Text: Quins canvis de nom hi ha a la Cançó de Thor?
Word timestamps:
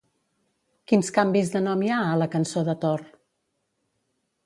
Quins 0.91 1.11
canvis 1.17 1.53
de 1.57 1.63
nom 1.67 1.85
hi 1.89 1.93
ha 1.93 2.01
a 2.07 2.17
la 2.25 2.31
Cançó 2.37 2.67
de 2.71 2.79
Thor? 2.87 3.07